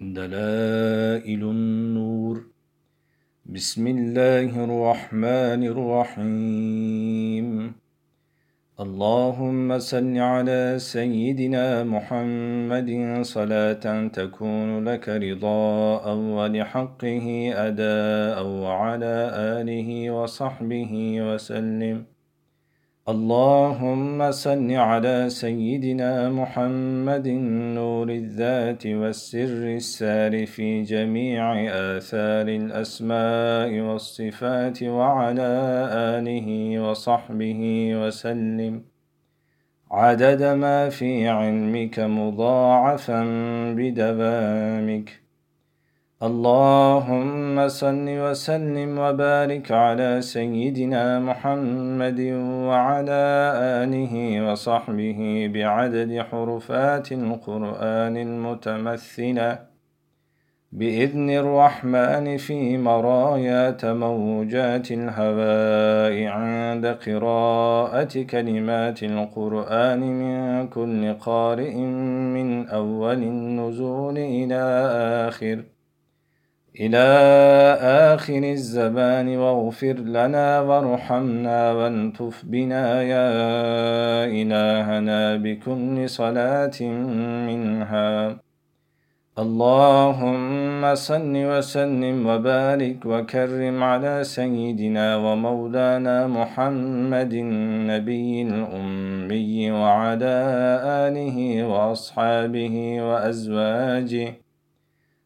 دلائل 0.00 1.42
النور. 1.42 2.46
بسم 3.46 3.86
الله 3.86 4.64
الرحمن 4.64 5.62
الرحيم. 5.74 7.72
اللهم 8.80 9.78
صل 9.78 10.18
على 10.18 10.74
سيدنا 10.78 11.84
محمد. 11.84 13.18
صلاة 13.22 14.06
تكون 14.06 14.84
لك 14.84 15.08
رضاء 15.08 16.14
ولحقه 16.16 17.52
أداء 17.54 18.46
وعلى 18.46 19.30
آله 19.34 20.10
وصحبه 20.10 21.22
وسلم. 21.22 22.17
اللهم 23.08 24.30
صل 24.30 24.72
على 24.72 25.30
سيدنا 25.30 26.28
محمد 26.28 27.28
نور 27.74 28.08
الذات 28.10 28.86
والسر 28.86 29.76
السار 29.76 30.46
في 30.46 30.82
جميع 30.82 31.42
آثار 31.96 32.48
الأسماء 32.48 33.80
والصفات 33.80 34.82
وعلى 34.82 35.50
آله 36.16 36.78
وصحبه 36.82 37.90
وسلم. 37.94 38.82
عدد 39.90 40.42
ما 40.42 40.88
في 40.88 41.28
علمك 41.28 42.00
مضاعفا 42.00 43.24
بدوامك. 43.76 45.27
اللهم 46.22 47.68
صل 47.68 48.06
وسلم 48.08 48.98
وبارك 48.98 49.72
على 49.72 50.20
سيدنا 50.20 51.20
محمد 51.20 52.20
وعلى 52.66 53.22
آله 53.82 54.14
وصحبه 54.50 55.50
بعدد 55.54 56.22
حرفات 56.30 57.12
القرآن 57.12 58.16
المتمثلة. 58.16 59.58
بإذن 60.72 61.30
الرحمن 61.30 62.36
في 62.36 62.78
مرايات 62.78 63.84
موجات 63.84 64.88
الهواء 64.90 66.26
عند 66.26 66.86
قراءة 66.86 68.22
كلمات 68.22 69.02
القرآن 69.02 70.00
من 70.00 70.68
كل 70.68 71.14
قارئ 71.14 71.76
من 72.34 72.68
أول 72.68 73.22
النزول 73.22 74.18
إلى 74.18 74.62
آخر. 75.28 75.77
إلى 76.80 77.08
آخر 78.14 78.38
الزمان 78.38 79.36
واغفر 79.36 79.92
لنا 79.92 80.60
وارحمنا 80.60 81.72
والتف 81.72 82.44
بنا 82.44 83.02
يا 83.02 83.30
إلهنا 84.24 85.36
بكل 85.36 86.08
صلاة 86.08 86.78
منها. 87.50 88.38
اللهم 89.38 90.94
صل 90.94 91.34
وسلم 91.36 92.26
وبارك 92.26 93.06
وكرم 93.06 93.82
على 93.82 94.24
سيدنا 94.24 95.16
ومولانا 95.16 96.26
محمد 96.26 97.32
النبي 97.32 98.42
الأمي 98.42 99.70
وعلى 99.70 100.36
آله 101.06 101.64
وأصحابه 101.66 103.02
وأزواجه. 103.02 104.47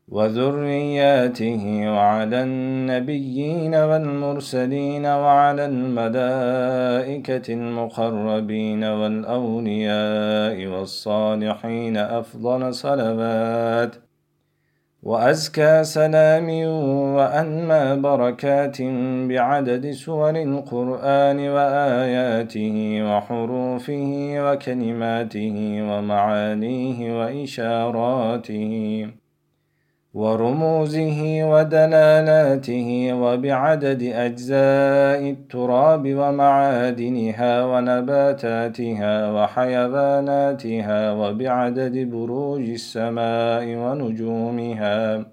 وذرياته 0.09 1.91
وعلى 1.91 2.43
النبيين 2.43 3.75
والمرسلين 3.75 5.07
وعلى 5.07 5.65
الملائكة 5.65 7.55
المقربين 7.55 8.85
والأولياء 8.85 10.67
والصالحين 10.67 11.97
أفضل 11.97 12.75
صلوات 12.75 13.97
وأزكى 15.03 15.85
سلام 15.85 16.49
وأنمى 17.17 18.03
بركات 18.03 18.77
بعدد 19.29 19.91
سور 19.91 20.31
القرآن 20.31 21.49
وآياته 21.49 23.03
وحروفه 23.03 24.35
وكلماته 24.39 25.57
ومعانيه 25.91 27.19
وإشاراته 27.21 29.07
ورموزه 30.15 31.45
ودلالاته 31.45 32.89
وبعدد 33.23 34.03
أجزاء 34.03 35.21
التراب 35.31 36.05
ومعادنها 36.21 37.65
ونباتاتها 37.65 39.33
وحيواناتها 39.33 41.13
وبعدد 41.13 42.11
بروج 42.11 42.69
السماء 42.71 43.65
ونجومها. 43.77 45.25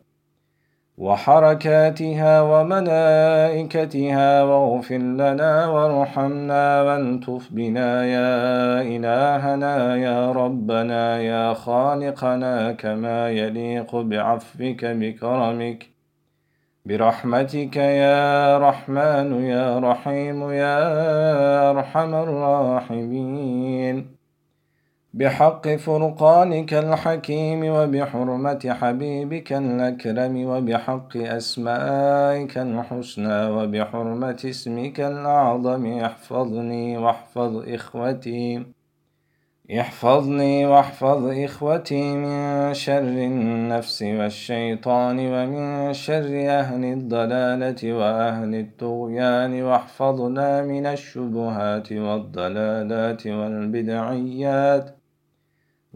وحركاتها 1.00 2.42
وملائكتها 2.42 4.44
واغفر 4.44 4.98
لنا 4.98 5.68
وارحمنا 5.68 6.82
والتف 6.82 7.48
بنا 7.52 8.06
يا 8.06 8.82
إلهنا 8.82 9.96
يا 9.96 10.32
ربنا 10.32 11.20
يا 11.20 11.54
خالقنا 11.54 12.72
كما 12.72 13.30
يليق 13.30 13.96
بعفوك 13.96 14.86
بكرمك. 14.86 15.90
برحمتك 16.86 17.78
يا 17.78 18.58
رحمن 18.58 19.46
يا 19.46 19.80
رحيم 19.80 20.52
يا 20.52 20.80
أرحم 21.72 22.16
الراحمين. 22.16 24.19
بحق 25.14 25.68
فرقانك 25.68 26.74
الحكيم 26.74 27.66
وبحرمة 27.66 28.76
حبيبك 28.82 29.54
الأكرم 29.54 30.46
وبحق 30.46 31.18
أسمائك 31.18 32.58
الحسنى 32.58 33.46
وبحرمة 33.46 34.42
اسمك 34.46 35.00
الأعظم 35.00 35.86
احفظني 35.86 36.98
واحفظ 36.98 37.70
إخوتي. 37.70 38.66
احفظني 39.80 40.66
واحفظ 40.66 41.26
إخوتي 41.26 42.14
من 42.18 42.74
شر 42.74 43.00
النفس 43.00 44.02
والشيطان 44.02 45.20
ومن 45.20 45.94
شر 45.94 46.50
أهل 46.50 46.84
الضلالة 46.86 47.94
وأهل 47.94 48.56
الطغيان. 48.56 49.62
واحفظنا 49.62 50.62
من 50.62 50.86
الشبهات 50.86 51.92
والضلالات 51.92 53.28
والبدعيات. 53.28 54.99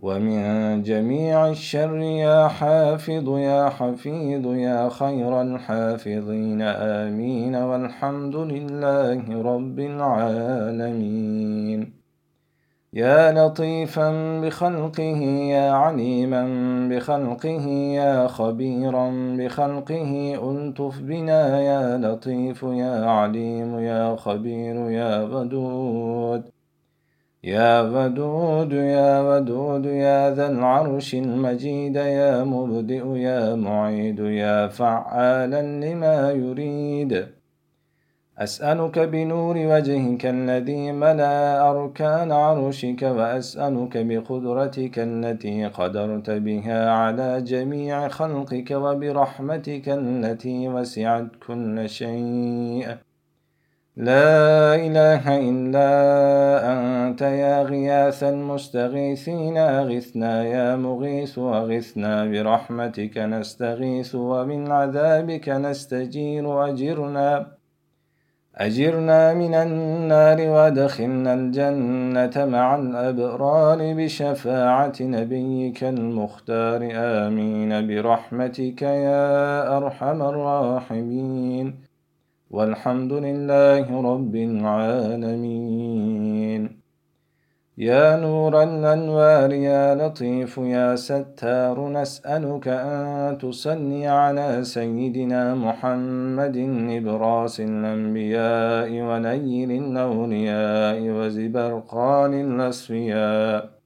ومن 0.03 0.84
جميع 0.84 1.50
الشر 1.50 1.97
يا 1.97 2.47
حافظ 2.47 3.38
يا 3.38 3.69
حفيظ 3.69 4.47
يا 4.47 4.90
خير 4.90 5.41
الحافظين. 5.41 6.62
آمين. 6.62 7.56
والحمد 7.56 8.36
لله 8.36 9.42
رب 9.42 9.80
العالمين. 9.80 11.13
يا 12.94 13.31
لطيفا 13.31 14.42
بخلقه 14.42 15.22
يا 15.56 15.72
عليما 15.72 16.44
بخلقه 16.92 17.68
يا 18.00 18.28
خبيرا 18.28 19.12
بخلقه. 19.40 20.36
ألطف 20.52 21.00
بنا 21.00 21.62
يا 21.62 21.97
لطيف 21.97 22.63
يا 22.63 23.06
عليم 23.06 23.80
يا 23.80 24.16
خبير 24.16 24.75
يا 24.90 25.24
ودود. 25.24 26.62
يا 27.44 27.81
ودود 27.81 28.74
يا 28.74 29.22
ودود 29.22 29.86
يا 29.86 30.36
ذا 30.36 30.48
العرش 30.48 31.16
المجيد 31.16 31.96
يا 31.96 32.44
مبدئ 32.44 33.18
يا 33.18 33.56
معيد 33.56 34.20
يا 34.20 34.68
فعالا 34.68 35.62
لما 35.62 36.31
يريد. 36.31 37.28
أسألك 38.38 39.00
بنور 39.00 39.58
وجهك 39.58 40.26
الذي 40.26 40.92
ملا 40.92 41.70
أركان 41.70 42.31
عرشك 42.31 43.02
وأسألك 43.02 43.98
بقدرتك 43.98 45.00
التي 45.00 45.66
قدرت 45.66 46.30
بها 46.30 46.92
على 46.92 47.42
جميع 47.42 48.08
خلقك 48.08 48.72
وبرحمتك 48.72 49.90
التي 49.90 50.68
وسعت 50.68 51.28
كل 51.48 51.90
شيء. 51.90 52.88
لا 53.98 54.75
إله 54.75 55.40
إلا 55.40 55.90
أنت 56.74 57.22
يا 57.22 57.62
غياث 57.63 58.24
المستغيثين 58.24 59.57
أغثنا 59.57 60.44
يا 60.44 60.75
مغيث 60.75 61.40
أغثنا 61.40 62.25
برحمتك 62.25 63.18
نستغيث 63.18 64.16
ومن 64.16 64.72
عذابك 64.72 65.50
نستجير 65.50 66.69
أجرنا 66.69 67.48
أجرنا 68.56 69.34
من 69.34 69.54
النار 69.54 70.50
وأدخلنا 70.50 71.34
الجنة 71.34 72.45
مع 72.45 72.75
الأبرار 72.75 73.94
بشفاعة 73.94 74.98
نبيك 75.01 75.84
المختار 75.84 76.90
آمين 76.94 77.88
برحمتك 77.88 78.81
يا 78.81 79.78
أرحم 79.78 80.22
الراحمين. 80.22 81.93
والحمد 82.54 83.14
لله 83.14 83.86
رب 84.12 84.36
العالمين. 84.36 85.82
يا 87.78 88.18
نور 88.26 88.64
الأنوار 88.64 89.54
يا 89.54 89.96
لطيف 89.96 90.58
يا 90.58 90.96
ستار 90.96 91.90
نسألك 91.90 92.68
أن 92.68 93.38
تصلي 93.42 94.08
على 94.08 94.64
سيدنا 94.64 95.56
محمد 95.56 96.58
إبراس 96.98 97.56
الأنبياء 97.60 98.90
ونير 99.08 99.70
الأولياء 99.84 101.00
وزبرقان 101.18 102.34
الأصفياء. 102.34 103.82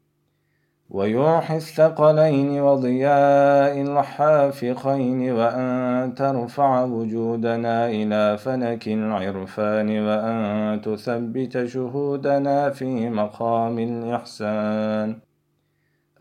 ويوحي 0.89 1.55
الثقلين 1.57 2.61
وضياء 2.61 3.81
الحافقين 3.81 5.31
وأن 5.31 6.13
ترفع 6.15 6.83
وجودنا 6.83 7.89
إلى 7.89 8.37
فلك 8.37 8.87
العرفان 8.87 9.99
وأن 10.07 10.81
تثبت 10.81 11.65
شهودنا 11.65 12.69
في 12.69 13.09
مقام 13.09 13.79
الإحسان. 13.79 15.19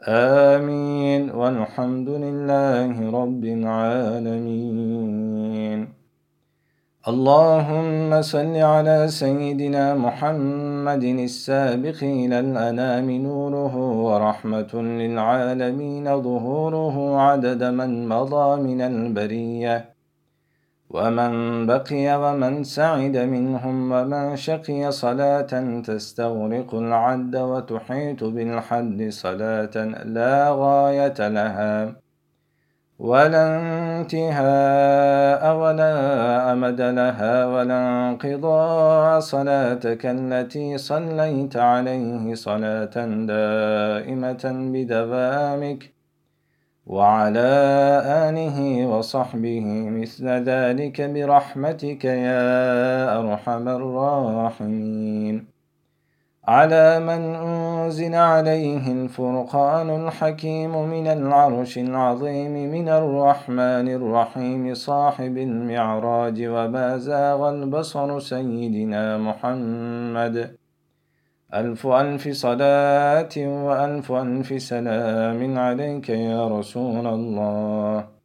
آمين. 0.08 1.30
والحمد 1.30 2.08
لله 2.08 3.10
رب 3.22 3.44
العالمين. 3.44 4.76
اللهم 7.08 8.22
صل 8.22 8.56
على 8.56 9.08
سيدنا 9.08 9.94
محمد 9.94 11.04
السابق 11.04 11.98
إلى 12.02 12.40
الأنام 12.40 13.10
نوره 13.10 13.76
ورحمة 13.76 14.72
للعالمين 14.74 16.22
ظهوره 16.22 17.20
عدد 17.20 17.62
من 17.64 18.08
مضى 18.08 18.62
من 18.62 18.80
البرية 18.80 19.94
ومن 20.90 21.32
بقي 21.66 22.06
ومن 22.22 22.64
سعد 22.64 23.16
منهم 23.16 23.92
ومن 23.92 24.36
شقي 24.36 24.90
صلاة 24.90 25.80
تستغرق 25.80 26.74
العد 26.74 27.36
وتحيط 27.36 28.24
بالحد 28.24 29.08
صلاة 29.10 29.76
لا 30.16 30.50
غاية 30.50 31.28
لها 31.28 32.05
ولا 32.98 33.44
انتهاء 34.00 35.56
ولا 35.56 35.92
أمد 36.52 36.80
لها 36.80 37.46
ولا 37.46 38.08
انقضاء 38.08 39.20
صلاتك 39.20 40.06
التي 40.06 40.78
صليت 40.78 41.56
عليه 41.56 42.34
صلاة 42.34 42.96
دائمة 43.26 44.44
بدوامك 44.72 45.92
وعلى 46.86 47.50
آله 48.28 48.86
وصحبه 48.86 49.66
مثل 49.90 50.26
ذلك 50.28 51.00
برحمتك 51.00 52.04
يا 52.04 53.18
أرحم 53.18 53.68
الراحمين. 53.68 55.55
على 56.48 57.00
من 57.00 57.34
أنزل 57.34 58.14
عليه 58.14 58.92
الفرقان 58.92 60.06
الحكيم 60.06 60.88
من 60.88 61.06
العرش 61.06 61.78
العظيم 61.78 62.52
من 62.52 62.88
الرحمن 62.88 63.88
الرحيم 63.88 64.74
صاحب 64.74 65.38
المعراج 65.38 66.46
وما 66.46 66.98
زاغ 66.98 67.50
البصر 67.50 68.20
سيدنا 68.20 69.18
محمد. 69.18 70.56
ألف 71.54 71.86
ألف 71.86 72.28
صلاة 72.28 73.34
وألف 73.36 74.12
ألف 74.12 74.62
سلام 74.62 75.58
عليك 75.58 76.08
يا 76.08 76.48
رسول 76.48 77.06
الله. 77.06 78.15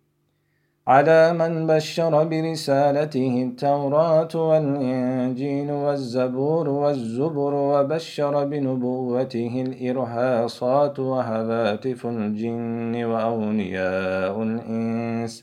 على 0.91 1.33
من 1.33 1.67
بشر 1.67 2.23
برسالته 2.23 3.33
التوراة 3.47 4.33
والإنجيل 4.49 5.71
والزبور 5.71 6.69
والزبر 6.69 7.53
وبشر 7.71 8.33
بنبوته 8.45 9.53
الإرهاصات 9.67 10.99
وهواتف 10.99 12.05
الجن 12.05 12.93
وأولياء 13.11 14.35
الإنس 14.43 15.33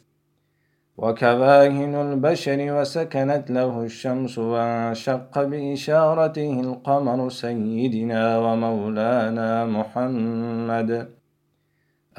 وكواهن 1.03 1.95
البشر 2.07 2.59
وسكنت 2.77 3.45
له 3.51 3.83
الشمس 3.89 4.39
وانشق 4.39 5.35
بإشارته 5.51 6.61
القمر 6.61 7.29
سيدنا 7.29 8.39
ومولانا 8.39 9.65
محمد 9.77 11.18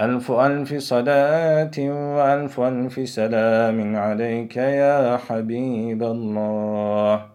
ألف 0.01 0.31
ألف 0.31 0.73
صلاة 0.77 1.71
وألف 1.79 2.59
ألف 2.59 3.09
سلام 3.09 3.95
عليك 3.95 4.57
يا 4.57 5.17
حبيب 5.17 6.03
الله. 6.03 7.25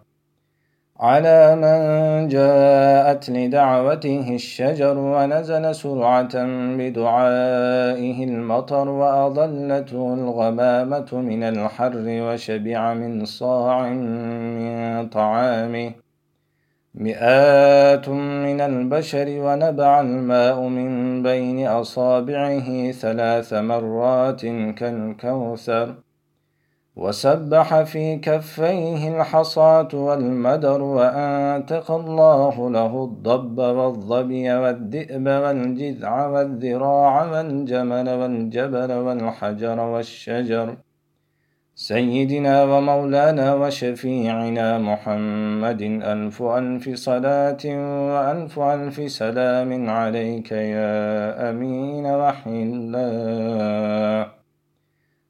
على 1.00 1.56
من 1.56 2.28
جاءت 2.28 3.30
لدعوته 3.30 4.34
الشجر 4.34 4.98
ونزل 4.98 5.74
سرعة 5.74 6.34
بدعائه 6.78 8.24
المطر 8.24 8.88
وأضلته 8.88 10.14
الغمامة 10.14 11.10
من 11.12 11.42
الحر 11.42 12.04
وشبع 12.06 12.94
من 12.94 13.24
صاع 13.24 13.88
من 13.88 15.08
طعامه. 15.08 16.03
مئات 16.94 18.08
من 18.08 18.60
البشر 18.60 19.26
ونبع 19.28 20.00
الماء 20.00 20.60
من 20.60 21.22
بين 21.22 21.66
أصابعه 21.66 22.90
ثلاث 22.90 23.52
مرات 23.52 24.40
كالكوثر 24.78 25.94
وسبح 26.96 27.82
في 27.82 28.16
كفيه 28.16 29.16
الحصاة 29.16 29.88
والمدر 29.94 30.82
وأنتق 30.82 31.90
الله 31.90 32.70
له 32.70 33.04
الضب 33.04 33.58
والظبي 33.58 34.52
والذئب 34.52 35.26
والجذع 35.26 36.26
والذراع 36.26 37.32
والجمل 37.32 38.08
والجبل 38.10 38.92
والحجر 38.92 39.80
والشجر 39.80 40.76
سيدنا 41.76 42.64
ومولانا 42.64 43.54
وشفيعنا 43.54 44.78
محمد 44.78 45.82
ألف 45.82 46.42
ألف 46.42 46.94
صلاة 46.94 47.64
وألف 48.10 48.58
ألف 48.58 49.10
سلام 49.10 49.90
عليك 49.90 50.52
يا 50.52 51.50
أمين 51.50 52.06
وحي 52.06 52.62
الله 52.62 54.26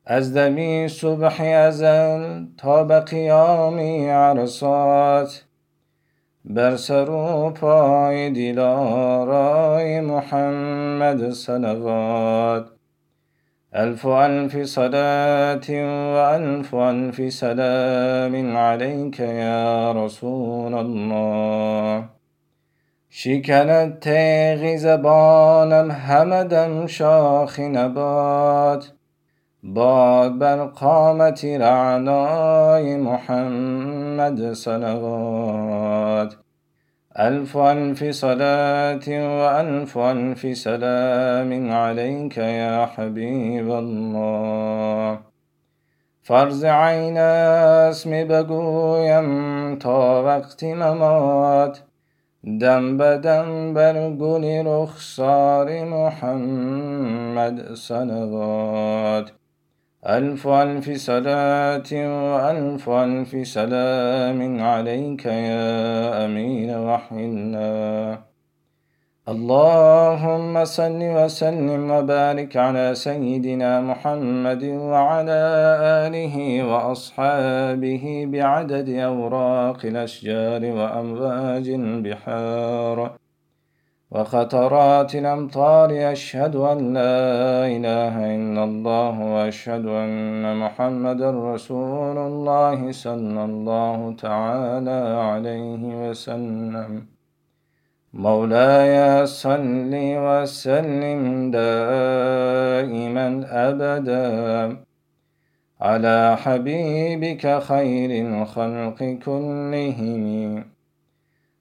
از 0.07 0.35
دمی 0.35 0.89
صبح 0.89 1.41
ازل 1.41 2.45
تا 2.59 2.85
به 2.85 3.01
قیامی 3.01 4.09
عرصات. 4.09 5.45
بر 6.45 6.77
سر 6.77 7.11
و 7.11 7.51
پای 7.51 8.31
محمد 10.01 11.31
صلوات. 11.31 12.71
ألف 13.77 14.07
ألف 14.07 14.63
صلاة 14.63 15.69
وألف 16.15 16.75
ألف 16.75 17.33
سلام 17.33 18.57
عليك 18.57 19.21
يا 19.21 19.93
رسول 19.93 20.75
الله. 20.75 22.05
شکنت 23.11 24.01
تیغی 24.01 24.77
زبانم 24.79 25.91
همدم 25.91 26.87
شاخ 26.87 27.61
نبات. 27.61 28.87
باد 29.63 30.39
بر 30.39 30.65
قامت 30.65 31.45
رعنای 31.45 32.97
محمد 32.97 34.53
صلوات. 34.53 36.44
ألف 37.19 37.57
ألف 37.57 38.05
صلاة 38.05 39.07
وألف 39.09 39.99
ألف 39.99 40.59
سلام 40.59 41.73
عليك 41.73 42.39
يا 42.39 42.87
حبيب 42.87 43.71
الله. 43.71 45.19
فرز 46.23 46.65
عین 46.65 47.19
اسم 47.19 48.11
بگویم 48.11 49.29
تا 49.79 50.21
وقت 50.21 50.65
ممات 50.65 51.79
دم 52.61 52.97
بدم 52.99 53.75
بر 53.75 54.11
گل 54.11 54.67
رخسار 54.67 55.85
محمد 55.85 57.75
صلوات. 57.75 59.44
ألف 60.07 60.49
ألف 60.49 60.91
صلاة 60.91 61.91
وألف 61.93 62.89
ألف 62.89 63.47
سلام 63.47 64.61
عليك 64.61 65.27
يا 65.27 66.25
أمين 66.25 66.71
وحي 66.77 67.17
الله. 67.17 68.19
اللهم 69.29 70.65
صل 70.65 71.01
وسلم 71.01 71.91
وبارك 71.91 72.57
على 72.57 72.95
سيدنا 72.95 73.81
محمد 73.81 74.65
وعلى 74.65 75.41
آله 76.05 76.37
وأصحابه 76.69 78.05
بعدد 78.29 78.89
أوراق 78.89 79.81
الأشجار 79.85 80.63
وأمواج 80.65 81.69
البحار. 81.69 83.24
وخطرات 84.15 85.15
الأمطار 85.15 86.13
أشهد 86.13 86.57
أن 86.57 86.79
لا 86.95 87.67
إله 87.67 88.15
إلا 88.37 88.65
الله 88.65 89.21
وأشهد 89.21 89.87
أن 89.87 90.57
محمد 90.57 91.23
رسول 91.23 92.19
الله 92.19 92.93
صلى 92.93 93.45
الله 93.45 94.15
تعالى 94.19 95.01
عليه 95.31 95.83
وسلم. 96.09 97.07
مولاي 98.13 99.27
صل 99.27 99.91
وسلم 100.27 101.51
دائما 101.51 103.27
ابدا 103.69 104.77
على 105.81 106.37
حبيبك 106.37 107.63
خير 107.63 108.11
الخلق 108.27 109.19
كلهم. 109.25 110.74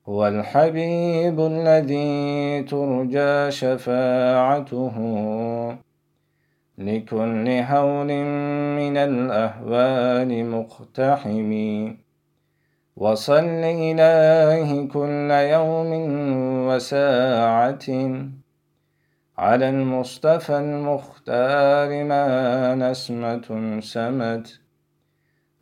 هو 0.08 0.28
الحبيب 0.28 1.40
الذي 1.40 2.64
ترجى 2.64 3.52
شفاعته 3.52 4.96
لكل 6.78 7.48
هول 7.48 8.12
من 8.80 8.98
الأهوال 8.98 10.46
مقتحم. 10.46 11.52
وصل 12.98 13.64
إليه 13.64 14.88
كل 14.88 15.32
يوم 15.32 15.92
وساعة 16.68 17.88
على 19.38 19.70
المصطفى 19.70 20.58
المختار 20.58 22.04
ما 22.04 22.76
نسمة 22.76 23.80
سمت. 23.80 24.63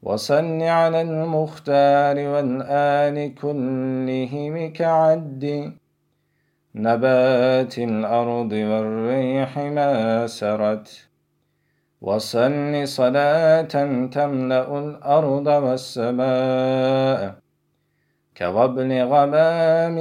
وصل 0.04 0.62
على 0.62 1.02
المختار 1.02 2.18
والآل 2.18 3.36
كلهم 3.36 4.74
كعد. 4.74 5.74
نبات 6.76 7.78
الأرض 7.78 8.52
والريح 8.52 9.58
ما 9.58 10.28
سرت. 10.28 11.08
وصل 12.02 12.88
صلاة 12.88 14.06
تملأ 14.06 14.80
الأرض 14.80 15.48
والسماء. 15.48 17.36
كوبل 18.38 19.04
غمام 19.04 19.98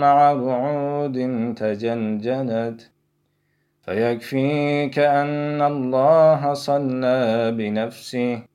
مع 0.00 0.32
رعود 0.32 1.18
تجنجنت. 1.56 2.80
فيكفيك 3.82 4.98
أن 4.98 5.62
الله 5.62 6.54
صلى 6.54 7.50
بنفسه. 7.56 8.51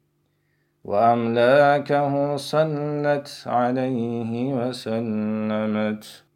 وأملاكه 0.88 2.36
صلت 2.36 3.44
عليه 3.46 4.53
وسلمت. 4.53 6.26